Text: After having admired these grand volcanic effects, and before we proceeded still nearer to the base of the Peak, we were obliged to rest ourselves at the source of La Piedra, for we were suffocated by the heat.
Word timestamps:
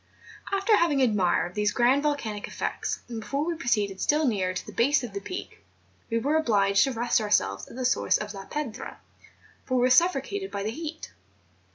After 0.51 0.75
having 0.77 0.99
admired 0.99 1.53
these 1.53 1.71
grand 1.71 2.01
volcanic 2.01 2.47
effects, 2.47 3.01
and 3.07 3.19
before 3.21 3.45
we 3.45 3.53
proceeded 3.53 4.01
still 4.01 4.25
nearer 4.25 4.51
to 4.51 4.65
the 4.65 4.71
base 4.71 5.03
of 5.03 5.13
the 5.13 5.19
Peak, 5.19 5.63
we 6.09 6.17
were 6.17 6.37
obliged 6.37 6.85
to 6.85 6.91
rest 6.91 7.21
ourselves 7.21 7.67
at 7.67 7.75
the 7.75 7.85
source 7.85 8.17
of 8.17 8.33
La 8.33 8.45
Piedra, 8.45 8.99
for 9.63 9.75
we 9.75 9.81
were 9.81 9.91
suffocated 9.91 10.49
by 10.49 10.63
the 10.63 10.71
heat. 10.71 11.11